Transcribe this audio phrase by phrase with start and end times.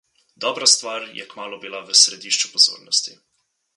[0.43, 3.19] Dobra stvar je kmalu bila v središču pozornosti.